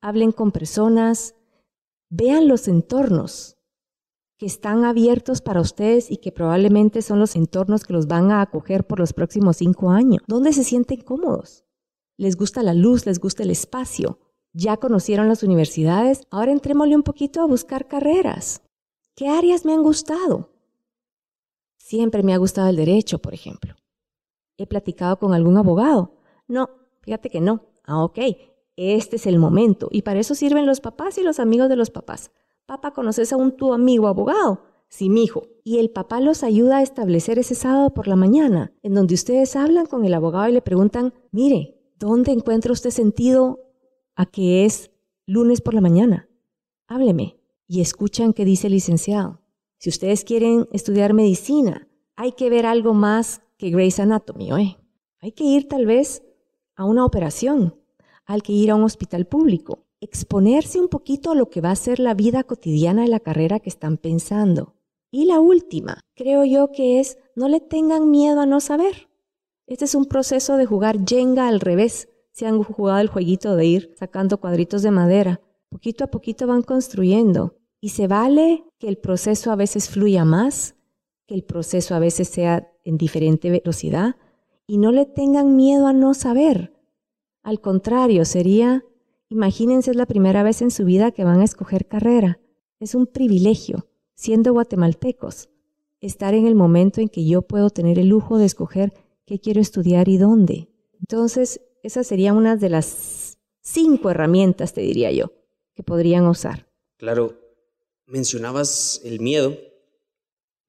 hablen 0.00 0.32
con 0.32 0.50
personas, 0.50 1.36
vean 2.10 2.48
los 2.48 2.66
entornos 2.68 3.56
que 4.36 4.46
están 4.46 4.84
abiertos 4.84 5.40
para 5.40 5.60
ustedes 5.60 6.10
y 6.10 6.16
que 6.16 6.32
probablemente 6.32 7.02
son 7.02 7.20
los 7.20 7.36
entornos 7.36 7.84
que 7.84 7.92
los 7.92 8.06
van 8.08 8.32
a 8.32 8.42
acoger 8.42 8.84
por 8.84 8.98
los 8.98 9.12
próximos 9.12 9.58
cinco 9.58 9.90
años. 9.90 10.22
¿Dónde 10.26 10.52
se 10.52 10.64
sienten 10.64 11.02
cómodos? 11.02 11.63
¿Les 12.16 12.36
gusta 12.36 12.62
la 12.62 12.74
luz? 12.74 13.06
¿Les 13.06 13.18
gusta 13.18 13.42
el 13.42 13.50
espacio? 13.50 14.20
Ya 14.52 14.76
conocieron 14.76 15.28
las 15.28 15.42
universidades, 15.42 16.22
ahora 16.30 16.52
entrémosle 16.52 16.94
un 16.94 17.02
poquito 17.02 17.40
a 17.40 17.46
buscar 17.46 17.88
carreras. 17.88 18.62
¿Qué 19.16 19.28
áreas 19.28 19.64
me 19.64 19.72
han 19.72 19.82
gustado? 19.82 20.50
Siempre 21.76 22.22
me 22.22 22.32
ha 22.32 22.38
gustado 22.38 22.68
el 22.68 22.76
derecho, 22.76 23.18
por 23.18 23.34
ejemplo. 23.34 23.74
¿He 24.56 24.66
platicado 24.66 25.18
con 25.18 25.34
algún 25.34 25.56
abogado? 25.56 26.14
No, 26.46 26.70
fíjate 27.02 27.30
que 27.30 27.40
no. 27.40 27.66
Ah, 27.84 28.04
ok, 28.04 28.18
este 28.76 29.16
es 29.16 29.26
el 29.26 29.38
momento. 29.38 29.88
Y 29.90 30.02
para 30.02 30.20
eso 30.20 30.36
sirven 30.36 30.66
los 30.66 30.80
papás 30.80 31.18
y 31.18 31.22
los 31.22 31.40
amigos 31.40 31.68
de 31.68 31.76
los 31.76 31.90
papás. 31.90 32.30
Papá, 32.64 32.92
¿conoces 32.92 33.32
a 33.32 33.36
un 33.36 33.56
tu 33.56 33.74
amigo 33.74 34.06
abogado? 34.06 34.62
Sí, 34.88 35.08
mijo. 35.08 35.48
Y 35.64 35.78
el 35.78 35.90
papá 35.90 36.20
los 36.20 36.44
ayuda 36.44 36.78
a 36.78 36.82
establecer 36.82 37.40
ese 37.40 37.56
sábado 37.56 37.92
por 37.92 38.06
la 38.06 38.16
mañana, 38.16 38.72
en 38.82 38.94
donde 38.94 39.14
ustedes 39.14 39.56
hablan 39.56 39.86
con 39.86 40.04
el 40.04 40.14
abogado 40.14 40.48
y 40.48 40.52
le 40.52 40.62
preguntan, 40.62 41.12
mire, 41.32 41.74
¿dónde 41.98 42.32
encuentra 42.32 42.72
usted 42.72 42.90
sentido 42.90 43.60
a 44.14 44.26
que 44.26 44.64
es 44.64 44.90
lunes 45.26 45.60
por 45.60 45.74
la 45.74 45.80
mañana? 45.80 46.28
Hábleme. 46.86 47.38
Y 47.66 47.80
escuchan 47.80 48.32
qué 48.32 48.44
dice 48.44 48.66
el 48.66 48.74
licenciado. 48.74 49.40
Si 49.78 49.88
ustedes 49.88 50.24
quieren 50.24 50.68
estudiar 50.72 51.14
medicina, 51.14 51.88
hay 52.16 52.32
que 52.32 52.50
ver 52.50 52.66
algo 52.66 52.94
más 52.94 53.40
que 53.56 53.70
Grey's 53.70 53.98
Anatomy, 53.98 54.52
¿eh? 54.52 54.78
Hay 55.20 55.32
que 55.32 55.44
ir 55.44 55.68
tal 55.68 55.86
vez 55.86 56.22
a 56.76 56.84
una 56.84 57.04
operación 57.04 57.80
al 58.26 58.42
que 58.42 58.52
ir 58.52 58.70
a 58.70 58.74
un 58.74 58.84
hospital 58.84 59.26
público, 59.26 59.84
exponerse 60.00 60.80
un 60.80 60.88
poquito 60.88 61.30
a 61.30 61.34
lo 61.34 61.50
que 61.50 61.60
va 61.60 61.70
a 61.70 61.76
ser 61.76 61.98
la 61.98 62.14
vida 62.14 62.44
cotidiana 62.44 63.02
de 63.02 63.08
la 63.08 63.20
carrera 63.20 63.60
que 63.60 63.70
están 63.70 63.96
pensando. 63.96 64.74
Y 65.10 65.26
la 65.26 65.40
última, 65.40 66.00
creo 66.14 66.44
yo 66.44 66.72
que 66.72 67.00
es 67.00 67.18
no 67.36 67.48
le 67.48 67.60
tengan 67.60 68.10
miedo 68.10 68.40
a 68.40 68.46
no 68.46 68.60
saber. 68.60 69.08
Este 69.66 69.86
es 69.86 69.94
un 69.94 70.04
proceso 70.04 70.58
de 70.58 70.66
jugar 70.66 70.98
Jenga 71.06 71.48
al 71.48 71.60
revés. 71.60 72.08
Si 72.32 72.44
han 72.44 72.62
jugado 72.62 73.00
el 73.00 73.08
jueguito 73.08 73.56
de 73.56 73.64
ir 73.64 73.94
sacando 73.98 74.38
cuadritos 74.38 74.82
de 74.82 74.90
madera, 74.90 75.40
poquito 75.70 76.04
a 76.04 76.08
poquito 76.08 76.46
van 76.46 76.62
construyendo. 76.62 77.56
Y 77.80 77.90
se 77.90 78.06
vale 78.06 78.64
que 78.78 78.88
el 78.88 78.98
proceso 78.98 79.52
a 79.52 79.56
veces 79.56 79.88
fluya 79.88 80.24
más, 80.24 80.74
que 81.26 81.34
el 81.34 81.44
proceso 81.44 81.94
a 81.94 81.98
veces 81.98 82.28
sea 82.28 82.70
en 82.84 82.98
diferente 82.98 83.50
velocidad, 83.50 84.16
y 84.66 84.78
no 84.78 84.92
le 84.92 85.06
tengan 85.06 85.56
miedo 85.56 85.86
a 85.86 85.92
no 85.92 86.12
saber. 86.12 86.74
Al 87.42 87.60
contrario, 87.60 88.24
sería, 88.24 88.84
imagínense 89.28 89.90
es 89.92 89.96
la 89.96 90.06
primera 90.06 90.42
vez 90.42 90.60
en 90.60 90.70
su 90.70 90.84
vida 90.84 91.10
que 91.10 91.24
van 91.24 91.40
a 91.40 91.44
escoger 91.44 91.86
carrera. 91.86 92.38
Es 92.80 92.94
un 92.94 93.06
privilegio, 93.06 93.86
siendo 94.14 94.52
guatemaltecos, 94.52 95.48
estar 96.00 96.34
en 96.34 96.46
el 96.46 96.54
momento 96.54 97.00
en 97.00 97.08
que 97.08 97.24
yo 97.24 97.42
puedo 97.42 97.70
tener 97.70 97.98
el 97.98 98.08
lujo 98.08 98.36
de 98.38 98.46
escoger 98.46 98.92
qué 99.26 99.40
quiero 99.40 99.60
estudiar 99.60 100.08
y 100.08 100.18
dónde. 100.18 100.68
Entonces, 101.00 101.60
esas 101.82 102.06
serían 102.06 102.36
unas 102.36 102.60
de 102.60 102.70
las 102.70 103.38
cinco 103.60 104.10
herramientas, 104.10 104.72
te 104.72 104.80
diría 104.80 105.10
yo, 105.10 105.32
que 105.74 105.82
podrían 105.82 106.26
usar. 106.26 106.68
Claro, 106.96 107.38
mencionabas 108.06 109.00
el 109.04 109.20
miedo 109.20 109.56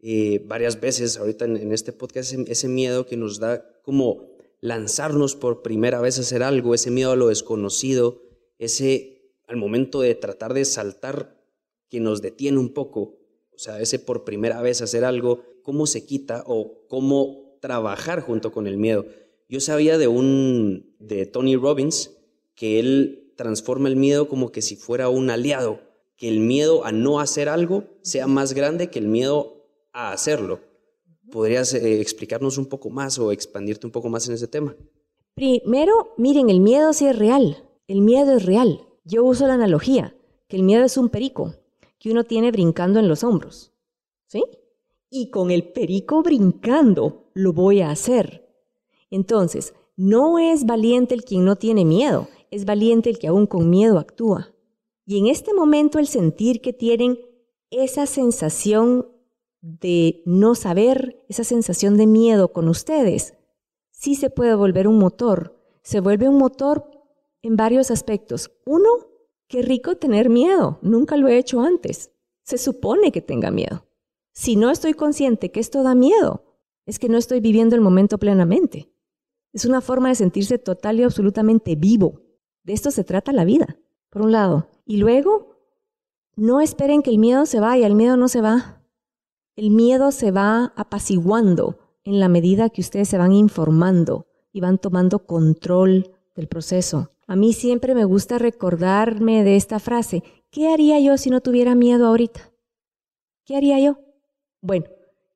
eh, 0.08 0.44
varias 0.46 0.80
veces 0.80 1.18
ahorita 1.18 1.46
en, 1.46 1.72
este 1.72 1.92
podcast, 1.92 2.34
ese 2.34 2.68
miedo 2.68 3.08
que 3.08 3.18
nos 3.18 3.40
da 3.40 3.66
como 3.82 4.28
lanzarnos 4.62 5.36
por 5.36 5.64
primera 5.64 6.00
vez 6.00 6.20
a 6.20 6.22
hacer 6.22 6.44
algo, 6.44 6.76
ese 6.76 6.92
miedo 6.92 7.12
a 7.12 7.16
lo 7.16 7.30
desconocido, 7.30 8.22
ese 8.60 9.34
al 9.48 9.58
momento 9.58 10.02
de 10.02 10.14
tratar 10.14 10.54
de 10.54 10.66
saltar 10.66 11.44
que 11.90 12.00
nos 12.00 12.22
detiene 12.22 12.60
un 12.60 12.74
poco, 12.74 13.18
o 13.52 13.58
sea, 13.58 13.80
ese 13.80 13.98
por 13.98 14.24
primera 14.26 14.62
vez 14.62 14.84
hacer 14.84 15.06
algo, 15.06 15.44
cómo 15.64 15.88
se 15.88 16.06
quita 16.06 16.44
o 16.46 16.86
cómo 16.88 17.45
trabajar 17.66 18.22
junto 18.22 18.52
con 18.52 18.68
el 18.68 18.78
miedo. 18.78 19.08
Yo 19.50 19.60
sabía 19.60 19.98
de 19.98 20.08
un 20.08 20.94
de 21.00 21.26
Tony 21.26 21.56
Robbins 21.56 22.12
que 22.54 22.80
él 22.80 23.34
transforma 23.36 23.90
el 23.90 23.96
miedo 23.96 24.28
como 24.28 24.52
que 24.52 24.62
si 24.62 24.76
fuera 24.76 25.10
un 25.10 25.32
aliado, 25.32 25.80
que 26.16 26.28
el 26.28 26.42
miedo 26.42 26.86
a 26.86 26.92
no 26.92 27.20
hacer 27.20 27.50
algo 27.50 27.86
sea 28.04 28.28
más 28.28 28.54
grande 28.54 28.92
que 28.92 29.00
el 29.00 29.08
miedo 29.08 29.66
a 29.94 30.12
hacerlo. 30.12 30.60
¿Podrías 31.32 31.74
eh, 31.74 32.02
explicarnos 32.02 32.60
un 32.60 32.68
poco 32.68 32.92
más 32.92 33.18
o 33.18 33.32
expandirte 33.32 33.88
un 33.88 33.92
poco 33.92 34.10
más 34.10 34.28
en 34.28 34.36
ese 34.36 34.48
tema? 34.48 34.76
Primero, 35.34 36.14
miren, 36.18 36.52
el 36.52 36.62
miedo 36.62 36.94
sí 36.94 37.08
es 37.08 37.18
real. 37.18 37.68
El 37.88 38.02
miedo 38.02 38.38
es 38.38 38.46
real. 38.46 38.82
Yo 39.06 39.24
uso 39.24 39.48
la 39.48 39.56
analogía, 39.56 40.16
que 40.48 40.58
el 40.58 40.62
miedo 40.62 40.86
es 40.86 40.98
un 40.98 41.10
perico 41.10 41.56
que 41.98 42.12
uno 42.12 42.26
tiene 42.26 42.52
brincando 42.52 43.00
en 43.00 43.08
los 43.08 43.24
hombros. 43.24 43.74
¿Sí? 44.28 44.44
Y 45.10 45.30
con 45.30 45.52
el 45.52 45.72
perico 45.72 46.24
brincando 46.24 47.30
lo 47.34 47.54
voy 47.54 47.82
a 47.82 47.92
hacer. 47.92 48.48
Entonces, 49.10 49.74
no 49.96 50.40
es 50.40 50.66
valiente 50.66 51.16
el 51.16 51.24
quien 51.24 51.46
no 51.46 51.56
tiene 51.56 51.86
miedo, 51.86 52.28
es 52.52 52.66
valiente 52.66 53.10
el 53.10 53.18
que 53.18 53.28
aún 53.28 53.48
con 53.48 53.70
miedo 53.70 53.98
actúa. 53.98 54.54
Y 55.06 55.20
en 55.20 55.28
este 55.28 55.54
momento 55.54 56.00
el 56.00 56.08
sentir 56.08 56.62
que 56.62 56.74
tienen 56.74 57.20
esa 57.70 58.06
sensación 58.06 59.08
de 59.62 60.22
no 60.26 60.56
saber, 60.56 61.24
esa 61.30 61.44
sensación 61.44 61.98
de 61.98 62.08
miedo 62.08 62.52
con 62.52 62.68
ustedes, 62.68 63.36
sí 63.92 64.16
se 64.16 64.30
puede 64.30 64.56
volver 64.56 64.88
un 64.88 65.00
motor. 65.00 65.56
Se 65.82 66.00
vuelve 66.00 66.28
un 66.28 66.38
motor 66.38 66.90
en 67.42 67.56
varios 67.56 67.92
aspectos. 67.92 68.52
Uno, 68.66 68.90
qué 69.48 69.62
rico 69.62 69.96
tener 69.96 70.30
miedo. 70.30 70.80
Nunca 70.82 71.16
lo 71.18 71.28
he 71.28 71.38
hecho 71.38 71.62
antes. 71.62 72.12
Se 72.44 72.58
supone 72.58 73.12
que 73.12 73.22
tenga 73.22 73.52
miedo. 73.52 73.85
Si 74.36 74.58
no 74.58 74.70
estoy 74.70 74.94
consciente 74.94 75.50
que 75.50 75.62
esto 75.62 75.82
da 75.82 75.96
miedo, 75.96 76.44
es 76.86 77.00
que 77.00 77.08
no 77.08 77.18
estoy 77.18 77.40
viviendo 77.40 77.74
el 77.74 77.82
momento 77.82 78.18
plenamente. 78.18 78.92
Es 79.54 79.64
una 79.64 79.80
forma 79.80 80.10
de 80.10 80.16
sentirse 80.16 80.58
total 80.58 81.00
y 81.00 81.04
absolutamente 81.04 81.76
vivo. 81.76 82.22
De 82.64 82.74
esto 82.74 82.92
se 82.92 83.06
trata 83.06 83.32
la 83.32 83.46
vida, 83.46 83.78
por 84.10 84.24
un 84.24 84.34
lado. 84.34 84.68
Y 84.86 84.98
luego, 84.98 85.56
no 86.36 86.60
esperen 86.60 87.02
que 87.02 87.12
el 87.12 87.18
miedo 87.18 87.46
se 87.46 87.62
vaya, 87.62 87.88
el 87.88 87.96
miedo 87.96 88.18
no 88.18 88.28
se 88.28 88.42
va. 88.42 88.84
El 89.56 89.72
miedo 89.72 90.12
se 90.12 90.32
va 90.32 90.74
apaciguando 90.76 91.80
en 92.04 92.20
la 92.20 92.28
medida 92.28 92.70
que 92.70 92.82
ustedes 92.82 93.08
se 93.08 93.18
van 93.18 93.32
informando 93.32 94.28
y 94.52 94.60
van 94.60 94.80
tomando 94.80 95.26
control 95.26 96.12
del 96.36 96.50
proceso. 96.50 97.10
A 97.26 97.38
mí 97.38 97.54
siempre 97.54 97.96
me 97.96 98.04
gusta 98.04 98.38
recordarme 98.38 99.46
de 99.46 99.56
esta 99.56 99.80
frase. 99.80 100.24
¿Qué 100.52 100.68
haría 100.68 101.00
yo 101.00 101.18
si 101.18 101.30
no 101.30 101.40
tuviera 101.40 101.74
miedo 101.74 102.06
ahorita? 102.08 102.52
¿Qué 103.46 103.56
haría 103.56 103.80
yo? 103.80 104.05
Bueno, 104.66 104.88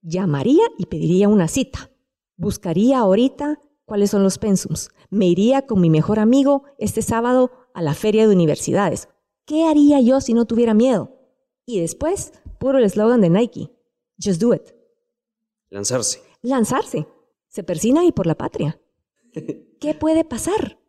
llamaría 0.01 0.63
y 0.79 0.87
pediría 0.87 1.29
una 1.29 1.47
cita. 1.47 1.91
Buscaría 2.35 2.97
ahorita 2.97 3.61
cuáles 3.85 4.09
son 4.09 4.23
los 4.23 4.39
pensums. 4.39 4.89
Me 5.11 5.27
iría 5.27 5.67
con 5.67 5.79
mi 5.81 5.91
mejor 5.91 6.17
amigo 6.17 6.63
este 6.79 7.03
sábado 7.03 7.51
a 7.75 7.83
la 7.83 7.93
feria 7.93 8.27
de 8.27 8.33
universidades. 8.33 9.07
¿Qué 9.45 9.65
haría 9.65 10.01
yo 10.01 10.19
si 10.19 10.33
no 10.33 10.45
tuviera 10.45 10.73
miedo? 10.73 11.15
Y 11.67 11.79
después, 11.79 12.33
puro 12.59 12.79
el 12.79 12.85
eslogan 12.85 13.21
de 13.21 13.29
Nike. 13.29 13.71
Just 14.19 14.41
do 14.41 14.51
it. 14.55 14.73
Lanzarse. 15.69 16.23
Lanzarse. 16.41 17.07
Se 17.49 17.61
persina 17.61 18.03
y 18.05 18.11
por 18.11 18.25
la 18.25 18.33
patria. 18.33 18.81
¿Qué 19.79 19.93
puede 19.93 20.25
pasar? 20.25 20.79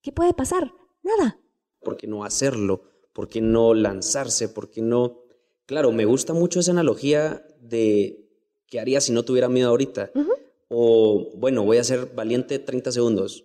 ¿Qué 0.00 0.12
puede 0.12 0.32
pasar? 0.32 0.72
Nada. 1.02 1.40
¿Por 1.80 1.96
qué 1.96 2.06
no 2.06 2.22
hacerlo? 2.22 2.84
¿Por 3.12 3.26
qué 3.26 3.40
no 3.40 3.74
lanzarse? 3.74 4.48
¿Por 4.48 4.70
qué 4.70 4.80
no...? 4.80 5.19
Claro, 5.70 5.92
me 5.92 6.04
gusta 6.04 6.32
mucho 6.32 6.58
esa 6.58 6.72
analogía 6.72 7.46
de 7.60 8.28
qué 8.66 8.80
haría 8.80 9.00
si 9.00 9.12
no 9.12 9.24
tuviera 9.24 9.48
miedo 9.48 9.68
ahorita. 9.68 10.10
O, 10.66 11.30
bueno, 11.36 11.62
voy 11.62 11.76
a 11.76 11.84
ser 11.84 12.06
valiente 12.06 12.58
30 12.58 12.90
segundos. 12.90 13.44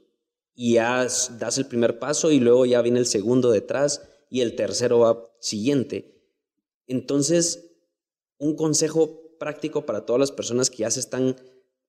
Y 0.56 0.74
ya 0.74 1.04
das 1.04 1.58
el 1.60 1.68
primer 1.68 2.00
paso 2.00 2.32
y 2.32 2.40
luego 2.40 2.66
ya 2.66 2.82
viene 2.82 2.98
el 2.98 3.06
segundo 3.06 3.52
detrás 3.52 4.10
y 4.32 4.42
el 4.42 4.56
tercero 4.56 4.98
va 4.98 5.24
siguiente. 5.40 6.20
Entonces, 6.88 7.76
un 8.40 8.56
consejo 8.56 9.38
práctico 9.38 9.86
para 9.86 10.08
todas 10.08 10.20
las 10.20 10.32
personas 10.32 10.72
que 10.72 10.78
ya 10.78 10.90
se 10.90 11.02
están 11.02 11.36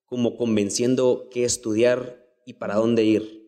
como 0.05 0.37
convenciendo 0.37 1.31
qué 1.31 1.45
estudiar 1.45 2.23
y 2.45 2.53
para 2.53 2.75
dónde 2.75 3.05
ir? 3.05 3.46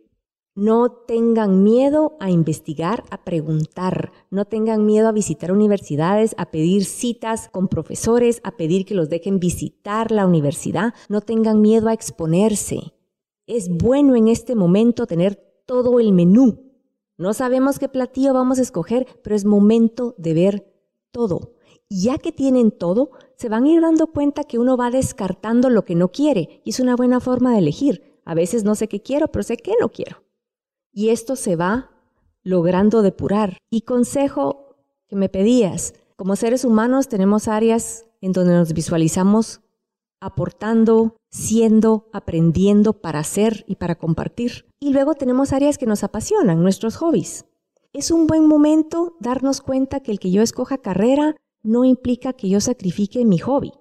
No 0.60 0.90
tengan 0.90 1.62
miedo 1.62 2.16
a 2.18 2.32
investigar, 2.32 3.04
a 3.10 3.22
preguntar. 3.22 4.10
No 4.28 4.44
tengan 4.44 4.86
miedo 4.86 5.06
a 5.06 5.12
visitar 5.12 5.52
universidades, 5.52 6.34
a 6.36 6.50
pedir 6.50 6.84
citas 6.84 7.48
con 7.48 7.68
profesores, 7.68 8.40
a 8.42 8.56
pedir 8.56 8.84
que 8.84 8.96
los 8.96 9.08
dejen 9.08 9.38
visitar 9.38 10.10
la 10.10 10.26
universidad. 10.26 10.94
No 11.08 11.20
tengan 11.20 11.60
miedo 11.60 11.88
a 11.88 11.92
exponerse. 11.92 12.92
Es 13.46 13.68
bueno 13.68 14.16
en 14.16 14.26
este 14.26 14.56
momento 14.56 15.06
tener 15.06 15.36
todo 15.64 16.00
el 16.00 16.12
menú. 16.12 16.72
No 17.16 17.34
sabemos 17.34 17.78
qué 17.78 17.88
platillo 17.88 18.34
vamos 18.34 18.58
a 18.58 18.62
escoger, 18.62 19.06
pero 19.22 19.36
es 19.36 19.44
momento 19.44 20.16
de 20.18 20.34
ver 20.34 20.74
todo. 21.12 21.54
Y 21.88 22.02
ya 22.02 22.18
que 22.18 22.32
tienen 22.32 22.72
todo, 22.72 23.10
se 23.36 23.48
van 23.48 23.62
a 23.62 23.68
ir 23.68 23.80
dando 23.80 24.08
cuenta 24.08 24.42
que 24.42 24.58
uno 24.58 24.76
va 24.76 24.90
descartando 24.90 25.70
lo 25.70 25.84
que 25.84 25.94
no 25.94 26.10
quiere. 26.10 26.62
Y 26.64 26.70
es 26.70 26.80
una 26.80 26.96
buena 26.96 27.20
forma 27.20 27.52
de 27.52 27.58
elegir. 27.58 28.20
A 28.24 28.34
veces 28.34 28.64
no 28.64 28.74
sé 28.74 28.88
qué 28.88 29.00
quiero, 29.00 29.28
pero 29.28 29.44
sé 29.44 29.56
qué 29.56 29.74
no 29.80 29.90
quiero 29.90 30.27
y 30.92 31.10
esto 31.10 31.36
se 31.36 31.56
va 31.56 31.90
logrando 32.42 33.02
depurar. 33.02 33.58
Y 33.70 33.82
consejo 33.82 34.76
que 35.08 35.16
me 35.16 35.28
pedías, 35.28 35.94
como 36.16 36.36
seres 36.36 36.64
humanos 36.64 37.08
tenemos 37.08 37.48
áreas 37.48 38.06
en 38.20 38.32
donde 38.32 38.54
nos 38.54 38.72
visualizamos 38.72 39.60
aportando, 40.20 41.16
siendo, 41.30 42.08
aprendiendo 42.12 42.92
para 42.92 43.20
hacer 43.20 43.64
y 43.68 43.76
para 43.76 43.94
compartir. 43.94 44.66
Y 44.80 44.92
luego 44.92 45.14
tenemos 45.14 45.52
áreas 45.52 45.78
que 45.78 45.86
nos 45.86 46.02
apasionan, 46.02 46.62
nuestros 46.62 46.96
hobbies. 46.96 47.44
Es 47.92 48.10
un 48.10 48.26
buen 48.26 48.46
momento 48.46 49.16
darnos 49.20 49.60
cuenta 49.60 50.00
que 50.00 50.10
el 50.10 50.18
que 50.18 50.30
yo 50.30 50.42
escoja 50.42 50.78
carrera 50.78 51.36
no 51.62 51.84
implica 51.84 52.32
que 52.32 52.48
yo 52.48 52.60
sacrifique 52.60 53.24
mi 53.24 53.38
hobby. 53.38 53.72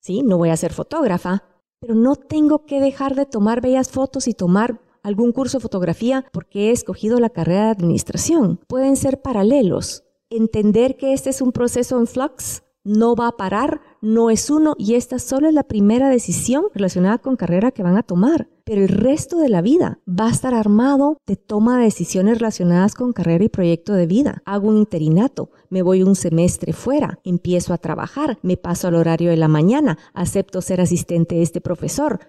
Sí, 0.00 0.22
no 0.22 0.38
voy 0.38 0.50
a 0.50 0.56
ser 0.56 0.72
fotógrafa, 0.72 1.44
pero 1.80 1.94
no 1.94 2.16
tengo 2.16 2.66
que 2.66 2.80
dejar 2.80 3.14
de 3.14 3.26
tomar 3.26 3.60
bellas 3.60 3.90
fotos 3.90 4.28
y 4.28 4.34
tomar 4.34 4.80
algún 5.08 5.32
curso 5.32 5.58
de 5.58 5.62
fotografía 5.62 6.24
porque 6.32 6.68
he 6.68 6.70
escogido 6.70 7.18
la 7.18 7.30
carrera 7.30 7.64
de 7.64 7.70
administración. 7.70 8.60
Pueden 8.68 8.96
ser 8.96 9.20
paralelos. 9.20 10.04
Entender 10.30 10.96
que 10.96 11.14
este 11.14 11.30
es 11.30 11.40
un 11.40 11.52
proceso 11.52 11.98
en 11.98 12.06
flux, 12.06 12.62
no 12.84 13.14
va 13.14 13.28
a 13.28 13.36
parar, 13.36 13.80
no 14.00 14.30
es 14.30 14.48
uno 14.50 14.74
y 14.78 14.94
esta 14.94 15.18
solo 15.18 15.48
es 15.48 15.54
la 15.54 15.64
primera 15.64 16.08
decisión 16.08 16.64
relacionada 16.74 17.18
con 17.18 17.36
carrera 17.36 17.70
que 17.70 17.82
van 17.82 17.96
a 17.96 18.02
tomar. 18.02 18.48
Pero 18.64 18.82
el 18.82 18.88
resto 18.88 19.38
de 19.38 19.48
la 19.48 19.62
vida 19.62 19.98
va 20.08 20.26
a 20.26 20.30
estar 20.30 20.54
armado 20.54 21.16
de 21.26 21.36
toma 21.36 21.78
de 21.78 21.84
decisiones 21.84 22.38
relacionadas 22.38 22.94
con 22.94 23.12
carrera 23.12 23.44
y 23.44 23.48
proyecto 23.48 23.94
de 23.94 24.06
vida. 24.06 24.42
Hago 24.44 24.68
un 24.68 24.76
interinato, 24.76 25.50
me 25.70 25.82
voy 25.82 26.02
un 26.02 26.14
semestre 26.14 26.72
fuera, 26.72 27.18
empiezo 27.24 27.72
a 27.72 27.78
trabajar, 27.78 28.38
me 28.42 28.56
paso 28.56 28.88
al 28.88 28.94
horario 28.94 29.30
de 29.30 29.38
la 29.38 29.48
mañana, 29.48 29.98
acepto 30.12 30.60
ser 30.60 30.80
asistente 30.80 31.36
de 31.36 31.42
este 31.42 31.60
profesor, 31.60 32.20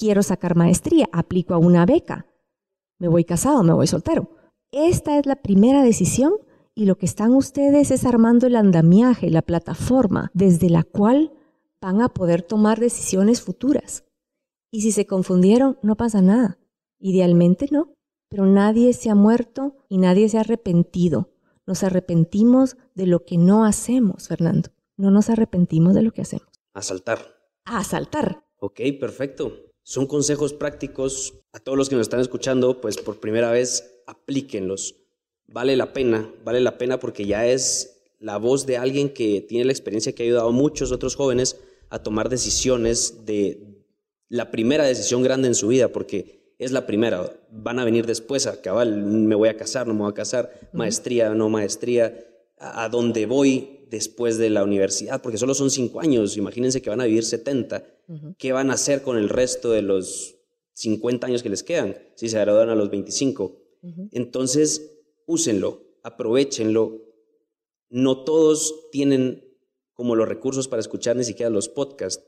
quiero 0.00 0.22
sacar 0.22 0.56
maestría, 0.56 1.10
aplico 1.12 1.52
a 1.52 1.58
una 1.58 1.84
beca, 1.84 2.26
me 2.98 3.06
voy 3.06 3.24
casado, 3.24 3.62
me 3.62 3.74
voy 3.74 3.86
soltero. 3.86 4.30
Esta 4.72 5.18
es 5.18 5.26
la 5.26 5.36
primera 5.36 5.82
decisión 5.82 6.32
y 6.74 6.86
lo 6.86 6.96
que 6.96 7.04
están 7.04 7.34
ustedes 7.34 7.90
es 7.90 8.06
armando 8.06 8.46
el 8.46 8.56
andamiaje, 8.56 9.28
la 9.28 9.42
plataforma 9.42 10.30
desde 10.32 10.70
la 10.70 10.84
cual 10.84 11.34
van 11.82 12.00
a 12.00 12.08
poder 12.08 12.42
tomar 12.42 12.80
decisiones 12.80 13.42
futuras. 13.42 14.04
Y 14.72 14.80
si 14.80 14.92
se 14.92 15.06
confundieron, 15.06 15.78
no 15.82 15.96
pasa 15.96 16.22
nada. 16.22 16.58
Idealmente 16.98 17.68
no, 17.70 17.92
pero 18.30 18.46
nadie 18.46 18.94
se 18.94 19.10
ha 19.10 19.14
muerto 19.14 19.76
y 19.88 19.98
nadie 19.98 20.28
se 20.30 20.38
ha 20.38 20.42
arrepentido. 20.42 21.30
Nos 21.66 21.82
arrepentimos 21.82 22.78
de 22.94 23.06
lo 23.06 23.24
que 23.26 23.36
no 23.36 23.66
hacemos, 23.66 24.28
Fernando. 24.28 24.70
No 24.96 25.10
nos 25.10 25.28
arrepentimos 25.28 25.94
de 25.94 26.02
lo 26.02 26.12
que 26.12 26.22
hacemos. 26.22 26.48
A 26.72 26.80
saltar. 26.80 27.18
A 27.64 27.84
saltar. 27.84 28.44
Ok, 28.58 28.80
perfecto. 28.98 29.69
Son 29.90 30.06
consejos 30.06 30.52
prácticos. 30.52 31.34
A 31.52 31.58
todos 31.58 31.76
los 31.76 31.88
que 31.88 31.96
nos 31.96 32.04
están 32.04 32.20
escuchando, 32.20 32.80
pues 32.80 32.96
por 32.96 33.18
primera 33.18 33.50
vez, 33.50 34.02
aplíquenlos. 34.06 34.94
Vale 35.48 35.74
la 35.74 35.92
pena, 35.92 36.32
vale 36.44 36.60
la 36.60 36.78
pena 36.78 37.00
porque 37.00 37.26
ya 37.26 37.48
es 37.48 38.04
la 38.20 38.36
voz 38.36 38.66
de 38.66 38.76
alguien 38.76 39.12
que 39.12 39.40
tiene 39.40 39.64
la 39.64 39.72
experiencia 39.72 40.12
que 40.12 40.22
ha 40.22 40.26
ayudado 40.26 40.50
a 40.50 40.52
muchos 40.52 40.92
otros 40.92 41.16
jóvenes 41.16 41.56
a 41.88 42.04
tomar 42.04 42.28
decisiones 42.28 43.26
de 43.26 43.82
la 44.28 44.52
primera 44.52 44.84
decisión 44.84 45.24
grande 45.24 45.48
en 45.48 45.56
su 45.56 45.66
vida, 45.66 45.88
porque 45.88 46.54
es 46.60 46.70
la 46.70 46.86
primera. 46.86 47.28
Van 47.50 47.80
a 47.80 47.84
venir 47.84 48.06
después 48.06 48.46
a 48.46 48.62
cabal, 48.62 48.96
me 48.96 49.34
voy 49.34 49.48
a 49.48 49.56
casar, 49.56 49.88
no 49.88 49.94
me 49.94 50.02
voy 50.02 50.12
a 50.12 50.14
casar, 50.14 50.70
maestría, 50.72 51.30
no 51.30 51.48
maestría, 51.48 52.28
a, 52.58 52.84
a 52.84 52.88
dónde 52.88 53.26
voy, 53.26 53.80
después 53.90 54.38
de 54.38 54.50
la 54.50 54.62
universidad, 54.62 55.20
porque 55.20 55.36
solo 55.36 55.52
son 55.52 55.70
cinco 55.70 56.00
años, 56.00 56.36
imagínense 56.36 56.80
que 56.80 56.90
van 56.90 57.00
a 57.00 57.04
vivir 57.04 57.24
70, 57.24 57.84
¿qué 58.38 58.52
van 58.52 58.70
a 58.70 58.74
hacer 58.74 59.02
con 59.02 59.16
el 59.16 59.28
resto 59.28 59.70
de 59.70 59.82
los 59.82 60.36
50 60.74 61.26
años 61.26 61.42
que 61.42 61.50
les 61.50 61.62
quedan 61.62 61.96
si 62.14 62.28
se 62.28 62.38
gradúan 62.38 62.68
a 62.70 62.74
los 62.74 62.90
25? 62.90 63.56
Entonces, 64.12 64.98
úsenlo, 65.26 65.82
aprovechenlo. 66.02 67.02
No 67.88 68.24
todos 68.24 68.90
tienen 68.90 69.44
como 69.94 70.16
los 70.16 70.28
recursos 70.28 70.68
para 70.68 70.80
escuchar 70.80 71.16
ni 71.16 71.24
siquiera 71.24 71.50
los 71.50 71.68
podcasts. 71.68 72.24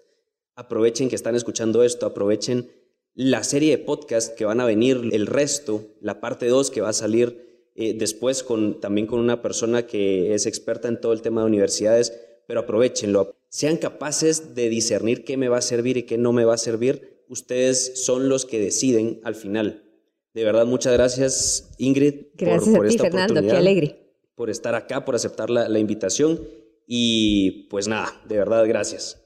Aprovechen 0.55 1.09
que 1.09 1.16
están 1.16 1.35
escuchando 1.35 1.83
esto, 1.83 2.07
aprovechen 2.07 2.71
la 3.14 3.45
serie 3.45 3.77
de 3.77 3.83
podcasts 3.83 4.35
que 4.37 4.45
van 4.45 4.61
a 4.61 4.66
venir, 4.66 5.01
el 5.12 5.27
resto, 5.27 5.87
la 6.01 6.21
parte 6.21 6.47
2 6.49 6.71
que 6.71 6.81
va 6.81 6.90
a 6.90 6.95
salir 6.95 7.71
eh, 7.75 7.95
después 7.95 8.42
con, 8.42 8.81
también 8.81 9.07
con 9.07 9.18
una 9.18 9.40
persona 9.42 9.87
que 9.87 10.35
es 10.35 10.47
experta 10.47 10.88
en 10.88 11.01
todo 11.01 11.12
el 11.12 11.23
tema 11.23 11.40
de 11.40 11.47
universidades, 11.47 12.12
pero 12.47 12.61
aprovechenlo. 12.61 13.37
Sean 13.52 13.76
capaces 13.76 14.54
de 14.54 14.70
discernir 14.70 15.24
qué 15.24 15.36
me 15.36 15.50
va 15.50 15.58
a 15.58 15.62
servir 15.62 15.98
y 15.98 16.04
qué 16.04 16.16
no 16.16 16.32
me 16.32 16.46
va 16.46 16.54
a 16.54 16.58
servir. 16.58 17.22
Ustedes 17.28 18.02
son 18.02 18.30
los 18.30 18.46
que 18.46 18.58
deciden 18.58 19.20
al 19.24 19.34
final. 19.34 19.84
De 20.32 20.42
verdad, 20.42 20.64
muchas 20.64 20.94
gracias, 20.94 21.70
Ingrid. 21.76 22.28
Gracias 22.34 22.74
por, 22.74 22.86
a 22.86 22.88
ti, 22.88 22.96
Fernando, 22.96 23.42
qué 23.42 23.50
alegre. 23.50 24.16
Por 24.34 24.48
estar 24.48 24.74
acá, 24.74 25.04
por 25.04 25.14
aceptar 25.14 25.50
la, 25.50 25.68
la 25.68 25.78
invitación. 25.78 26.40
Y 26.86 27.68
pues 27.68 27.88
nada, 27.88 28.18
de 28.26 28.38
verdad, 28.38 28.66
gracias. 28.66 29.22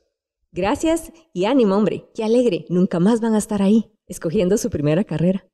Gracias 0.50 1.12
y 1.32 1.44
ánimo, 1.44 1.76
hombre. 1.76 2.10
Qué 2.12 2.24
alegre. 2.24 2.66
Nunca 2.68 2.98
más 2.98 3.20
van 3.20 3.34
a 3.34 3.38
estar 3.38 3.62
ahí, 3.62 3.92
escogiendo 4.08 4.58
su 4.58 4.70
primera 4.70 5.04
carrera. 5.04 5.46